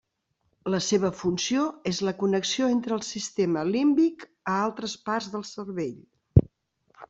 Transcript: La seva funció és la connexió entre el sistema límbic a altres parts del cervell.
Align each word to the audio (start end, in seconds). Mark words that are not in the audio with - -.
La 0.75 0.77
seva 0.85 1.11
funció 1.17 1.65
és 1.91 1.99
la 2.07 2.15
connexió 2.23 2.71
entre 2.77 2.97
el 3.01 3.05
sistema 3.09 3.65
límbic 3.75 4.27
a 4.55 4.59
altres 4.65 4.99
parts 5.11 5.33
del 5.37 5.49
cervell. 5.55 5.97